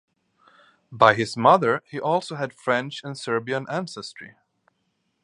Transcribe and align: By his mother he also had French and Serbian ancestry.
By 0.91 1.13
his 1.13 1.37
mother 1.37 1.83
he 1.91 1.99
also 1.99 2.33
had 2.33 2.53
French 2.55 3.03
and 3.03 3.15
Serbian 3.15 3.67
ancestry. 3.69 4.33